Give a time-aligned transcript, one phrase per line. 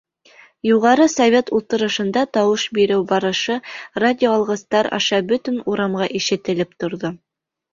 [0.67, 3.59] Юғары Совет ултырышында тауыш биреү барышы
[4.05, 7.15] радиоалғыстар аша бөтөн урамға ишетелеп торҙо.